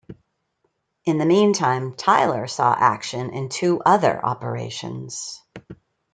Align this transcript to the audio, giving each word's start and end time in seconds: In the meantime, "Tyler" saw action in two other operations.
In 1.05 1.19
the 1.19 1.27
meantime, 1.27 1.93
"Tyler" 1.93 2.47
saw 2.47 2.73
action 2.73 3.29
in 3.29 3.49
two 3.49 3.81
other 3.85 4.19
operations. 4.25 5.43